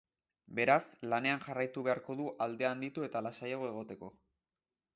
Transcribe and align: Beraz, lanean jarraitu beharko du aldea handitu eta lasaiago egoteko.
Beraz, 0.59 0.79
lanean 1.13 1.43
jarraitu 1.43 1.83
beharko 1.89 2.17
du 2.21 2.27
aldea 2.47 2.73
handitu 2.77 3.07
eta 3.09 3.25
lasaiago 3.29 3.69
egoteko. 3.71 4.13